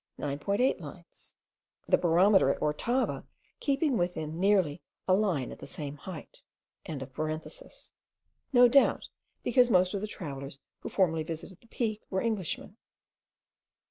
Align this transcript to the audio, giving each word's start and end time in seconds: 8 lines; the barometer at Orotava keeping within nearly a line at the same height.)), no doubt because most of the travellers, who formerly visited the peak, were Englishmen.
8 0.19 0.79
lines; 0.81 1.35
the 1.87 1.95
barometer 1.95 2.49
at 2.49 2.59
Orotava 2.59 3.23
keeping 3.59 3.99
within 3.99 4.39
nearly 4.39 4.81
a 5.07 5.13
line 5.13 5.51
at 5.51 5.59
the 5.59 5.67
same 5.67 5.95
height.)), 5.97 6.41
no 6.89 8.67
doubt 8.67 9.09
because 9.43 9.69
most 9.69 9.93
of 9.93 10.01
the 10.01 10.07
travellers, 10.07 10.57
who 10.79 10.89
formerly 10.89 11.21
visited 11.21 11.59
the 11.61 11.67
peak, 11.67 12.01
were 12.09 12.19
Englishmen. 12.23 12.77